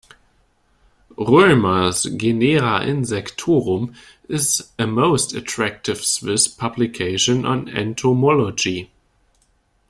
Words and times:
Roemer's 1.15 2.05
"Genera 2.05 2.79
insectorum" 2.83 3.93
is 4.27 4.71
a 4.79 4.87
most 4.87 5.35
attractive 5.35 5.99
Swiss 6.03 6.47
publication 6.47 7.45
on 7.45 7.69
entomology. 7.69 8.89